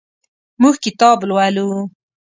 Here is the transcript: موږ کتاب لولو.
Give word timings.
موږ 0.61 0.75
کتاب 0.83 1.17
لولو. 1.29 1.67